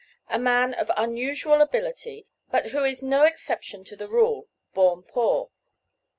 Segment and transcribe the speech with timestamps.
[0.29, 5.51] A man of unusual ability; but who is no exception to the rule, born poor.